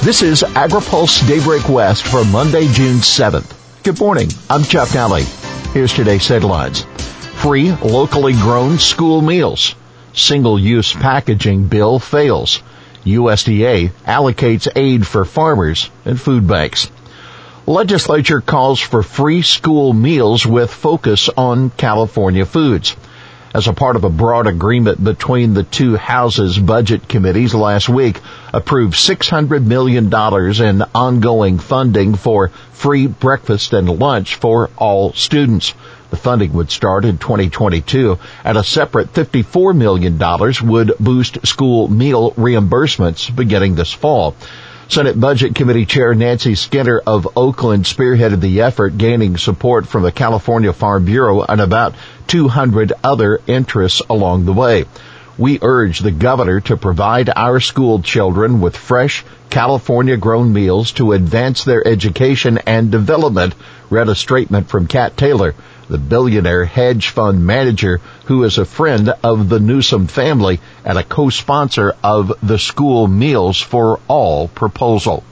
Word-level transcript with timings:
This 0.00 0.22
is 0.22 0.42
AgriPulse 0.42 1.26
Daybreak 1.26 1.68
West 1.68 2.06
for 2.06 2.24
Monday, 2.24 2.68
June 2.72 2.98
7th. 2.98 3.52
Good 3.82 3.98
morning. 3.98 4.28
I'm 4.48 4.62
Chuck 4.62 4.94
Nally. 4.94 5.24
Here's 5.74 5.92
today's 5.92 6.26
headlines. 6.26 6.84
Free 7.42 7.72
locally 7.72 8.32
grown 8.32 8.78
school 8.78 9.20
meals. 9.20 9.74
Single-use 10.14 10.92
packaging 10.94 11.66
bill 11.66 11.98
fails. 11.98 12.62
USDA 13.04 13.90
allocates 14.06 14.68
aid 14.76 15.04
for 15.04 15.24
farmers 15.24 15.90
and 16.04 16.18
food 16.18 16.46
banks. 16.46 16.88
Legislature 17.66 18.40
calls 18.40 18.80
for 18.80 19.02
free 19.02 19.42
school 19.42 19.92
meals 19.92 20.46
with 20.46 20.72
focus 20.72 21.28
on 21.36 21.70
California 21.70 22.46
foods 22.46 22.94
as 23.58 23.66
a 23.66 23.72
part 23.72 23.96
of 23.96 24.04
a 24.04 24.08
broad 24.08 24.46
agreement 24.46 25.02
between 25.02 25.52
the 25.52 25.64
two 25.64 25.96
houses 25.96 26.56
budget 26.56 27.08
committees 27.08 27.52
last 27.56 27.88
week 27.88 28.20
approved 28.54 28.94
$600 28.94 29.64
million 29.66 30.04
in 30.06 30.88
ongoing 30.94 31.58
funding 31.58 32.14
for 32.14 32.50
free 32.70 33.08
breakfast 33.08 33.72
and 33.72 33.88
lunch 33.88 34.36
for 34.36 34.70
all 34.76 35.12
students. 35.12 35.74
The 36.10 36.16
funding 36.16 36.52
would 36.52 36.70
start 36.70 37.04
in 37.04 37.18
2022 37.18 38.20
and 38.44 38.56
a 38.56 38.62
separate 38.62 39.12
$54 39.12 39.76
million 39.76 40.16
would 40.70 40.92
boost 41.00 41.44
school 41.44 41.88
meal 41.88 42.30
reimbursements 42.34 43.34
beginning 43.34 43.74
this 43.74 43.92
fall. 43.92 44.36
Senate 44.90 45.20
Budget 45.20 45.54
Committee 45.54 45.84
Chair 45.84 46.14
Nancy 46.14 46.54
Skinner 46.54 46.98
of 47.06 47.28
Oakland 47.36 47.84
spearheaded 47.84 48.40
the 48.40 48.62
effort, 48.62 48.96
gaining 48.96 49.36
support 49.36 49.86
from 49.86 50.02
the 50.02 50.10
California 50.10 50.72
Farm 50.72 51.04
Bureau 51.04 51.42
and 51.42 51.60
about 51.60 51.94
200 52.28 52.94
other 53.04 53.38
interests 53.46 54.00
along 54.08 54.46
the 54.46 54.54
way. 54.54 54.86
We 55.36 55.58
urge 55.60 55.98
the 55.98 56.10
governor 56.10 56.60
to 56.60 56.78
provide 56.78 57.28
our 57.36 57.60
school 57.60 58.00
children 58.00 58.62
with 58.62 58.78
fresh, 58.78 59.26
California 59.50 60.16
grown 60.16 60.54
meals 60.54 60.92
to 60.92 61.12
advance 61.12 61.64
their 61.64 61.86
education 61.86 62.56
and 62.66 62.90
development, 62.90 63.54
read 63.90 64.08
a 64.08 64.14
statement 64.14 64.70
from 64.70 64.86
Kat 64.86 65.18
Taylor, 65.18 65.54
the 65.88 65.98
billionaire 65.98 66.64
hedge 66.64 67.08
fund 67.08 67.46
manager 67.46 68.00
who 68.26 68.44
is 68.44 68.58
a 68.58 68.64
friend 68.64 69.12
of 69.22 69.48
the 69.48 69.58
Newsom 69.58 70.06
family 70.06 70.60
and 70.84 70.98
a 70.98 71.02
co-sponsor 71.02 71.94
of 72.04 72.32
the 72.42 72.58
School 72.58 73.06
Meals 73.06 73.60
for 73.60 74.00
All 74.06 74.48
proposal. 74.48 75.24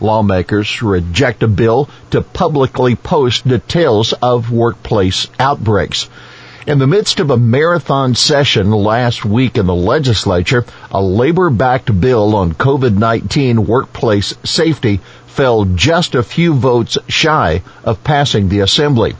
Lawmakers 0.00 0.82
reject 0.82 1.42
a 1.42 1.48
bill 1.48 1.88
to 2.10 2.22
publicly 2.22 2.94
post 2.94 3.46
details 3.46 4.12
of 4.14 4.50
workplace 4.50 5.26
outbreaks. 5.38 6.08
In 6.66 6.78
the 6.78 6.86
midst 6.86 7.18
of 7.18 7.30
a 7.30 7.36
marathon 7.36 8.14
session 8.14 8.70
last 8.70 9.24
week 9.24 9.56
in 9.56 9.66
the 9.66 9.74
legislature, 9.74 10.64
a 10.90 11.02
labor-backed 11.02 11.98
bill 12.00 12.36
on 12.36 12.52
COVID-19 12.52 13.66
workplace 13.66 14.34
safety 14.44 15.00
fell 15.26 15.64
just 15.64 16.14
a 16.14 16.22
few 16.22 16.52
votes 16.54 16.98
shy 17.08 17.62
of 17.84 18.04
passing 18.04 18.48
the 18.48 18.60
assembly. 18.60 19.16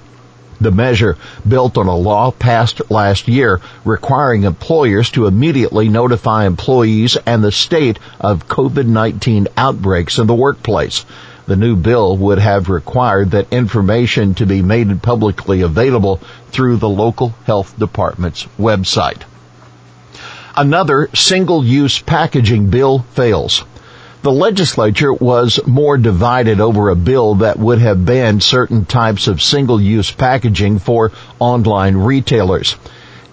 The 0.61 0.73
measure 0.73 1.17
built 1.47 1.79
on 1.79 1.87
a 1.87 1.97
law 1.97 2.33
passed 2.33 2.91
last 2.91 3.29
year 3.29 3.61
requiring 3.85 4.43
employers 4.43 5.11
to 5.11 5.27
immediately 5.27 5.89
notify 5.89 6.47
employees 6.47 7.17
and 7.27 7.45
the 7.45 7.53
state 7.53 7.99
of 8.21 8.49
COVID-19 8.49 9.47
outbreaks 9.57 10.19
in 10.19 10.27
the 10.27 10.35
workplace. 10.35 11.05
The 11.47 11.57
new 11.57 11.77
bill 11.77 12.17
would 12.17 12.39
have 12.39 12.69
required 12.69 13.31
that 13.31 13.53
information 13.53 14.35
to 14.35 14.47
be 14.47 14.61
made 14.61 15.01
publicly 15.01 15.63
available 15.63 16.21
through 16.51 16.77
the 16.77 16.89
local 16.89 17.35
health 17.45 17.79
department's 17.79 18.45
website. 18.59 19.23
Another 20.57 21.09
single-use 21.15 22.01
packaging 22.01 22.69
bill 22.69 22.99
fails 23.13 23.65
the 24.23 24.33
legislature 24.33 25.13
was 25.13 25.61
more 25.67 25.97
divided 25.97 26.61
over 26.61 26.91
a 26.91 26.97
bill 26.97 27.37
that 27.37 27.59
would 27.59 27.79
have 27.79 28.05
banned 28.05 28.43
certain 28.43 28.85
types 28.85 29.29
of 29.29 29.43
single-use 29.43 30.11
packaging 30.11 30.79
for 30.79 31.13
online 31.39 31.97
retailers. 31.97 32.77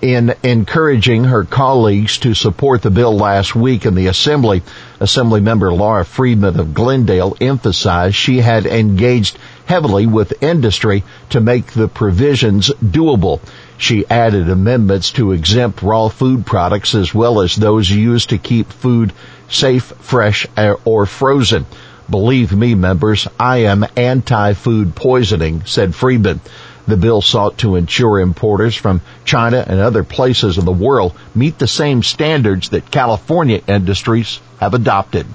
In 0.02 0.36
encouraging 0.44 1.24
her 1.24 1.44
colleagues 1.44 2.20
to 2.20 2.36
support 2.36 2.82
the 2.84 2.92
bill 2.92 3.18
last 3.18 3.56
week 3.56 3.86
in 3.86 3.96
the 3.96 4.08
Assembly, 4.08 4.62
Assemblymember 5.02 5.78
Laura 5.78 6.06
Friedman 6.06 6.58
of 6.58 6.74
Glendale 6.74 7.36
emphasized 7.42 8.16
she 8.16 8.38
had 8.38 8.66
engaged 8.66 9.38
heavily 9.66 10.08
with 10.08 10.42
industry 10.42 11.04
to 11.32 11.42
make 11.42 11.68
the 11.74 11.90
provisions 11.90 12.70
doable. 12.82 13.42
She 13.78 14.06
added 14.10 14.50
amendments 14.50 15.12
to 15.12 15.34
exempt 15.34 15.82
raw 15.82 16.08
food 16.08 16.46
products 16.46 16.96
as 16.96 17.14
well 17.14 17.42
as 17.42 17.56
those 17.56 17.90
used 17.90 18.30
to 18.30 18.38
keep 18.38 18.72
food 18.72 19.12
safe, 19.50 19.92
fresh, 20.00 20.48
eh, 20.56 20.76
or 20.86 21.06
frozen. 21.06 21.66
Believe 22.10 22.56
me, 22.56 22.74
members, 22.74 23.28
I 23.38 23.64
am 23.64 23.86
anti-food 23.98 24.96
poisoning, 24.96 25.64
said 25.66 25.94
Friedman. 25.94 26.40
The 26.88 26.96
bill 26.96 27.22
sought 27.22 27.58
to 27.58 27.76
ensure 27.76 28.20
importers 28.20 28.76
from 28.76 29.02
China 29.26 29.62
and 29.68 29.80
other 29.82 30.06
places 30.06 30.58
in 30.58 30.64
the 30.64 30.72
world 30.72 31.14
meet 31.34 31.58
the 31.58 31.68
same 31.68 32.02
standards 32.02 32.70
that 32.70 32.92
California 32.92 33.60
industries 33.68 34.40
have 34.60 34.74
adopted. 34.74 35.26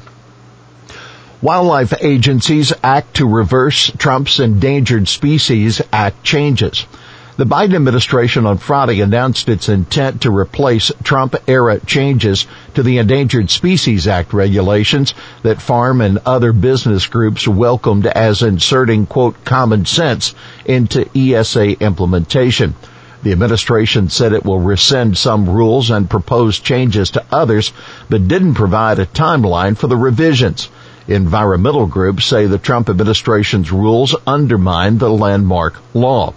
Wildlife 1.42 1.94
agencies 2.02 2.72
act 2.82 3.14
to 3.14 3.26
reverse 3.26 3.90
Trump's 3.96 4.40
Endangered 4.40 5.08
Species 5.08 5.80
Act 5.90 6.22
changes. 6.22 6.84
The 7.38 7.46
Biden 7.46 7.74
administration 7.74 8.44
on 8.44 8.58
Friday 8.58 9.00
announced 9.00 9.48
its 9.48 9.70
intent 9.70 10.20
to 10.20 10.30
replace 10.30 10.92
Trump 11.02 11.34
era 11.46 11.80
changes 11.80 12.46
to 12.74 12.82
the 12.82 12.98
Endangered 12.98 13.48
Species 13.48 14.06
Act 14.06 14.34
regulations 14.34 15.14
that 15.42 15.62
farm 15.62 16.02
and 16.02 16.18
other 16.26 16.52
business 16.52 17.06
groups 17.06 17.48
welcomed 17.48 18.06
as 18.06 18.42
inserting 18.42 19.06
quote 19.06 19.42
common 19.42 19.86
sense 19.86 20.34
into 20.66 21.08
ESA 21.16 21.82
implementation. 21.82 22.74
The 23.22 23.32
administration 23.32 24.08
said 24.08 24.32
it 24.32 24.46
will 24.46 24.60
rescind 24.60 25.18
some 25.18 25.48
rules 25.48 25.90
and 25.90 26.08
propose 26.08 26.58
changes 26.58 27.10
to 27.10 27.24
others, 27.30 27.72
but 28.08 28.28
didn't 28.28 28.54
provide 28.54 28.98
a 28.98 29.04
timeline 29.04 29.76
for 29.76 29.88
the 29.88 29.96
revisions. 29.96 30.70
Environmental 31.06 31.86
groups 31.86 32.24
say 32.24 32.46
the 32.46 32.56
Trump 32.56 32.88
administration's 32.88 33.70
rules 33.70 34.16
undermine 34.26 34.96
the 34.96 35.10
landmark 35.10 35.74
law. 35.92 36.32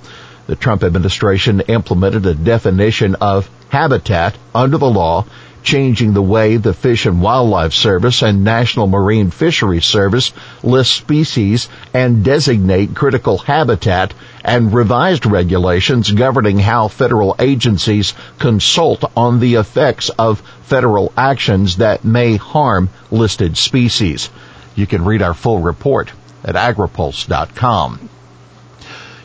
The 0.47 0.57
Trump 0.57 0.83
administration 0.83 1.61
implemented 1.61 2.25
a 2.25 2.33
definition 2.33 3.15
of 3.15 3.49
habitat 3.69 4.35
under 4.53 4.77
the 4.77 4.89
law, 4.89 5.25
changing 5.63 6.13
the 6.13 6.21
way 6.21 6.57
the 6.57 6.73
Fish 6.73 7.05
and 7.05 7.21
Wildlife 7.21 7.73
Service 7.73 8.21
and 8.21 8.43
National 8.43 8.87
Marine 8.87 9.31
Fisheries 9.31 9.85
Service 9.85 10.33
list 10.61 10.93
species 10.93 11.69
and 11.93 12.23
designate 12.23 12.93
critical 12.95 13.37
habitat 13.37 14.13
and 14.43 14.73
revised 14.73 15.25
regulations 15.25 16.11
governing 16.11 16.59
how 16.59 16.87
federal 16.87 17.35
agencies 17.39 18.13
consult 18.39 19.03
on 19.15 19.39
the 19.39 19.55
effects 19.55 20.09
of 20.09 20.41
federal 20.63 21.11
actions 21.17 21.77
that 21.77 22.03
may 22.03 22.35
harm 22.35 22.89
listed 23.09 23.57
species. 23.57 24.29
You 24.75 24.85
can 24.85 25.05
read 25.05 25.21
our 25.21 25.33
full 25.33 25.59
report 25.59 26.11
at 26.43 26.55
agripulse.com. 26.55 28.09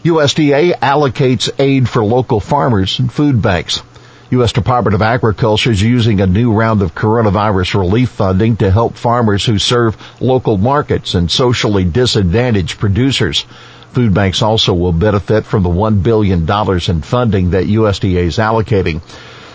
USDA 0.04 0.78
allocates 0.78 1.50
aid 1.58 1.88
for 1.88 2.04
local 2.04 2.40
farmers 2.40 2.98
and 2.98 3.12
food 3.12 3.42
banks. 3.42 3.82
U.S. 4.30 4.52
Department 4.52 4.94
of 4.94 5.00
Agriculture 5.00 5.70
is 5.70 5.80
using 5.80 6.20
a 6.20 6.26
new 6.26 6.52
round 6.52 6.82
of 6.82 6.94
coronavirus 6.94 7.78
relief 7.78 8.10
funding 8.10 8.56
to 8.58 8.70
help 8.70 8.94
farmers 8.94 9.46
who 9.46 9.58
serve 9.58 9.96
local 10.20 10.58
markets 10.58 11.14
and 11.14 11.30
socially 11.30 11.84
disadvantaged 11.84 12.78
producers. 12.78 13.46
Food 13.92 14.12
banks 14.12 14.42
also 14.42 14.74
will 14.74 14.92
benefit 14.92 15.46
from 15.46 15.62
the 15.62 15.70
$1 15.70 16.02
billion 16.02 16.40
in 16.42 17.00
funding 17.00 17.50
that 17.50 17.68
USDA 17.68 18.24
is 18.24 18.36
allocating. 18.36 19.00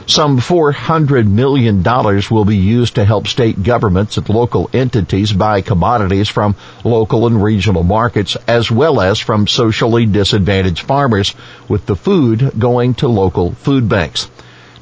Some 0.08 0.40
$400 0.40 1.28
million 1.28 1.84
will 2.32 2.46
be 2.46 2.58
used 2.58 2.96
to 2.96 3.06
help 3.06 3.28
state 3.28 3.62
governments 3.62 4.18
and 4.18 4.28
local 4.28 4.72
entities 4.74 5.32
buy 5.32 5.62
commodities 5.62 6.30
from 6.30 6.56
local 6.84 7.28
and 7.28 7.42
regional 7.44 7.84
markets 7.84 8.36
as 8.48 8.72
well 8.72 9.00
as 9.00 9.20
from 9.20 9.46
socially 9.46 10.08
disadvantaged 10.08 10.82
farmers 10.82 11.36
with 11.70 11.86
the 11.86 11.96
food 11.96 12.54
going 12.58 12.96
to 12.96 13.08
local 13.08 13.52
food 13.52 13.88
banks. 13.88 14.28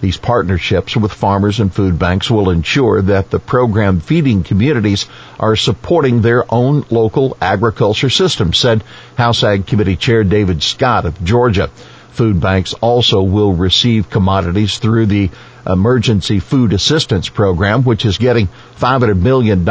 These 0.01 0.18
partnerships 0.18 0.98
with 0.98 1.13
farmers 1.13 1.59
and 1.59 1.71
food 1.71 2.00
banks 2.00 2.30
will 2.30 2.50
ensure 2.50 3.03
that 3.03 3.30
the 3.30 3.38
program 3.38 4.00
feeding 4.00 4.44
communities 4.44 5.06
are 5.39 5.56
supporting 5.56 6.21
their 6.21 6.44
own 6.51 6.83
local 6.89 7.38
agriculture 7.39 8.09
system, 8.09 8.51
said 8.51 8.83
House 9.15 9.44
Ag 9.44 9.68
Committee 9.68 9.95
Chair 9.95 10.24
David 10.24 10.63
Scott 10.63 11.06
of 11.06 11.24
Georgia. 11.24 11.68
Food 12.13 12.42
banks 12.42 12.74
also 12.74 13.21
will 13.21 13.53
receive 13.53 14.09
commodities 14.09 14.80
through 14.80 15.06
the 15.06 15.30
Emergency 15.68 16.39
Food 16.39 16.74
Assistance 16.74 17.30
Program, 17.30 17.83
which 17.83 18.03
is 18.03 18.18
getting 18.18 18.50
$500 18.80 19.19
million 19.19 19.68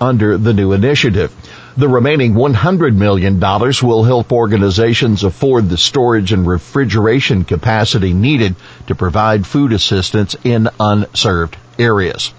under 0.00 0.36
the 0.36 0.52
new 0.52 0.72
initiative. 0.72 1.32
The 1.78 1.88
remaining 1.88 2.34
$100 2.34 2.96
million 2.96 3.38
will 3.38 4.02
help 4.02 4.32
organizations 4.32 5.22
afford 5.22 5.68
the 5.68 5.76
storage 5.76 6.32
and 6.32 6.44
refrigeration 6.44 7.44
capacity 7.44 8.12
needed 8.12 8.56
to 8.88 8.96
provide 8.96 9.46
food 9.46 9.72
assistance 9.72 10.34
in 10.42 10.68
unserved 10.80 11.56
areas. 11.78 12.34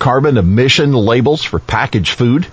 Carbon 0.00 0.38
emission 0.38 0.92
labels 0.92 1.44
for 1.44 1.60
packaged 1.60 2.14
food 2.14 2.48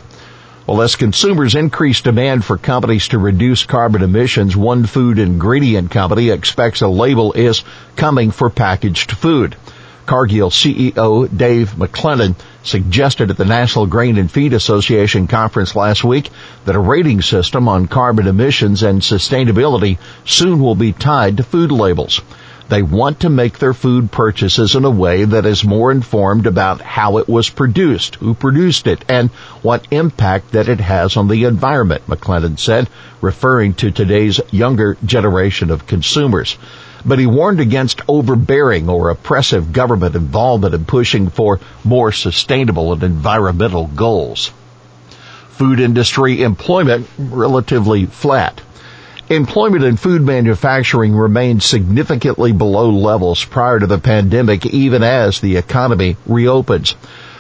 Well, 0.68 0.84
as 0.84 0.96
consumers 0.96 1.56
increase 1.56 2.02
demand 2.02 2.46
for 2.46 2.60
companies 2.60 3.08
to 3.08 3.18
reduce 3.18 3.64
carbon 3.64 4.04
emissions, 4.04 4.56
one 4.56 4.86
food 4.86 5.18
ingredient 5.18 5.90
company 5.90 6.30
expects 6.30 6.84
a 6.84 6.88
label 6.88 7.34
is 7.34 7.64
coming 7.96 8.30
for 8.30 8.52
packaged 8.52 9.14
food. 9.14 9.56
Cargill 10.10 10.50
CEO 10.50 11.38
Dave 11.38 11.74
MacLennan 11.74 12.34
suggested 12.64 13.30
at 13.30 13.38
the 13.38 13.46
National 13.46 13.86
Grain 13.86 14.18
and 14.18 14.32
Feed 14.32 14.54
Association 14.54 15.28
conference 15.28 15.76
last 15.76 16.04
week 16.04 16.32
that 16.66 16.76
a 16.76 16.80
rating 16.80 17.22
system 17.22 17.68
on 17.68 17.86
carbon 17.86 18.26
emissions 18.26 18.82
and 18.82 19.04
sustainability 19.04 20.00
soon 20.26 20.62
will 20.62 20.74
be 20.74 20.94
tied 20.94 21.38
to 21.38 21.44
food 21.44 21.72
labels. 21.72 22.22
They 22.70 22.82
want 22.82 23.20
to 23.20 23.30
make 23.30 23.60
their 23.60 23.76
food 23.76 24.12
purchases 24.12 24.74
in 24.74 24.84
a 24.84 24.90
way 24.90 25.26
that 25.26 25.46
is 25.46 25.64
more 25.64 25.92
informed 25.92 26.48
about 26.48 26.82
how 26.82 27.20
it 27.20 27.30
was 27.30 27.52
produced, 27.52 28.16
who 28.16 28.34
produced 28.34 28.88
it, 28.88 29.06
and 29.08 29.30
what 29.62 29.86
impact 29.92 30.54
that 30.54 30.70
it 30.70 30.80
has 30.80 31.18
on 31.18 31.28
the 31.28 31.44
environment, 31.44 32.08
MacLennan 32.08 32.58
said, 32.58 32.90
referring 33.22 33.76
to 33.76 33.92
today's 33.92 34.42
younger 34.50 34.98
generation 35.06 35.70
of 35.70 35.86
consumers. 35.86 36.58
But 37.06 37.20
he 37.20 37.26
warned 37.26 37.60
against 37.60 38.02
overbearing 38.08 38.90
or 38.90 39.10
oppressive 39.10 39.72
government 39.72 40.16
involvement 40.16 40.74
in 40.74 40.86
pushing 40.86 41.30
for 41.30 41.60
more 41.84 42.12
sustainable 42.12 42.94
and 42.94 43.04
environmental 43.04 43.88
goals. 43.88 44.52
Food 45.50 45.80
industry 45.80 46.42
employment 46.42 47.08
relatively 47.18 48.06
flat. 48.06 48.62
Employment 49.30 49.84
in 49.84 49.96
food 49.96 50.24
manufacturing 50.24 51.16
remained 51.16 51.62
significantly 51.62 52.52
below 52.52 52.90
levels 52.90 53.46
prior 53.46 53.80
to 53.80 53.86
the 53.86 54.00
pandemic 54.00 54.66
even 54.66 55.04
as 55.04 55.40
the 55.40 55.58
economy 55.58 56.18
reopens. 56.26 56.96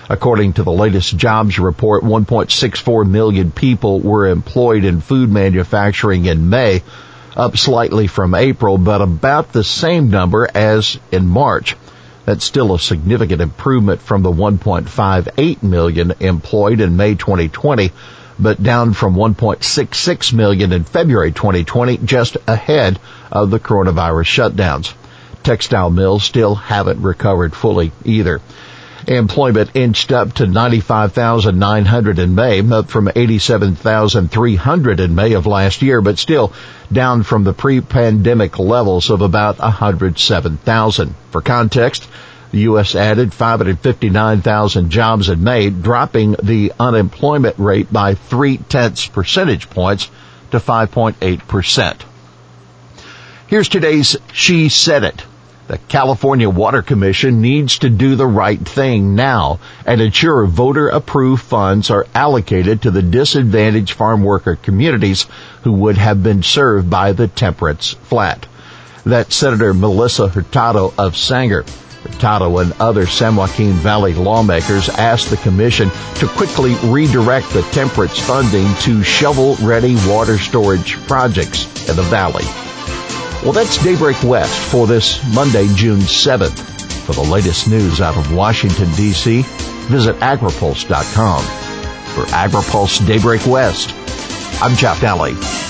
According 0.07 0.53
to 0.53 0.63
the 0.63 0.71
latest 0.71 1.17
jobs 1.17 1.57
report, 1.59 2.03
1.64 2.03 3.09
million 3.09 3.51
people 3.51 3.99
were 3.99 4.27
employed 4.27 4.83
in 4.83 5.01
food 5.01 5.31
manufacturing 5.31 6.25
in 6.25 6.49
May, 6.49 6.83
up 7.35 7.57
slightly 7.57 8.07
from 8.07 8.35
April, 8.35 8.77
but 8.77 9.01
about 9.01 9.51
the 9.51 9.63
same 9.63 10.09
number 10.09 10.47
as 10.53 10.99
in 11.11 11.27
March. 11.27 11.75
That's 12.25 12.45
still 12.45 12.73
a 12.73 12.79
significant 12.79 13.41
improvement 13.41 14.01
from 14.01 14.21
the 14.23 14.31
1.58 14.31 15.63
million 15.63 16.13
employed 16.19 16.79
in 16.79 16.97
May 16.97 17.15
2020 17.15 17.91
but 18.39 18.63
down 18.63 18.93
from 18.93 19.15
1.66 19.15 20.33
million 20.33 20.71
in 20.71 20.85
February 20.85 21.31
2020, 21.31 21.97
just 21.97 22.37
ahead 22.47 22.97
of 23.31 23.51
the 23.51 23.59
coronavirus 23.59 24.53
shutdowns. 24.53 24.93
Textile 25.43 25.89
mills 25.89 26.23
still 26.23 26.55
haven't 26.55 27.01
recovered 27.01 27.53
fully 27.53 27.91
either. 28.05 28.39
Employment 29.07 29.71
inched 29.75 30.11
up 30.11 30.33
to 30.33 30.47
95,900 30.47 32.19
in 32.19 32.35
May, 32.35 32.61
up 32.71 32.89
from 32.89 33.09
87,300 33.15 34.99
in 34.99 35.15
May 35.15 35.33
of 35.33 35.47
last 35.47 35.81
year, 35.81 36.01
but 36.01 36.19
still 36.19 36.53
down 36.91 37.23
from 37.23 37.43
the 37.43 37.53
pre-pandemic 37.53 38.59
levels 38.59 39.09
of 39.09 39.21
about 39.21 39.59
107,000. 39.59 41.15
For 41.31 41.41
context, 41.41 42.07
the 42.51 42.59
U.S. 42.59 42.95
added 42.95 43.33
559,000 43.33 44.89
jobs 44.89 45.29
in 45.29 45.43
May, 45.43 45.69
dropping 45.69 46.35
the 46.41 46.73
unemployment 46.79 47.59
rate 47.59 47.91
by 47.93 48.15
three 48.15 48.57
tenths 48.57 49.05
percentage 49.05 49.69
points 49.69 50.09
to 50.51 50.57
5.8%. 50.57 52.01
Here's 53.47 53.69
today's 53.69 54.15
She 54.33 54.69
Said 54.69 55.03
It. 55.03 55.23
The 55.69 55.77
California 55.87 56.49
Water 56.49 56.81
Commission 56.81 57.41
needs 57.41 57.77
to 57.77 57.91
do 57.91 58.15
the 58.15 58.25
right 58.25 58.59
thing 58.59 59.13
now 59.13 59.59
and 59.85 60.01
ensure 60.01 60.47
voter 60.47 60.87
approved 60.87 61.43
funds 61.43 61.91
are 61.91 62.07
allocated 62.15 62.81
to 62.81 62.89
the 62.89 63.03
disadvantaged 63.03 63.93
farm 63.93 64.23
worker 64.23 64.55
communities 64.55 65.27
who 65.61 65.73
would 65.73 65.95
have 65.99 66.23
been 66.23 66.41
served 66.41 66.89
by 66.89 67.11
the 67.11 67.27
temperance 67.27 67.91
flat. 67.93 68.47
That's 69.05 69.35
Senator 69.35 69.75
Melissa 69.75 70.27
Hurtado 70.29 70.91
of 70.97 71.15
Sanger. 71.15 71.63
Hurtado 72.01 72.57
and 72.57 72.73
other 72.79 73.05
San 73.05 73.35
Joaquin 73.35 73.73
Valley 73.73 74.15
lawmakers 74.15 74.89
asked 74.89 75.29
the 75.29 75.37
commission 75.37 75.91
to 76.15 76.27
quickly 76.29 76.73
redirect 76.85 77.51
the 77.51 77.61
temperance 77.73 78.17
funding 78.17 78.73
to 78.77 79.03
shovel-ready 79.03 79.97
water 80.07 80.39
storage 80.39 80.95
projects 81.05 81.65
in 81.87 81.95
the 81.95 82.01
valley. 82.01 82.45
Well, 83.43 83.53
that's 83.53 83.81
Daybreak 83.81 84.21
West 84.23 84.59
for 84.69 84.85
this 84.85 85.23
Monday, 85.33 85.67
June 85.73 85.99
7th. 85.99 86.59
For 87.05 87.13
the 87.13 87.21
latest 87.21 87.69
news 87.69 88.01
out 88.01 88.17
of 88.17 88.33
Washington, 88.33 88.91
D.C., 88.95 89.43
visit 89.87 90.17
agripulse.com. 90.17 91.41
For 91.43 92.25
AgriPulse 92.33 93.07
Daybreak 93.07 93.45
West, 93.47 93.93
I'm 94.61 94.75
Jeff 94.75 94.99
Daly. 94.99 95.68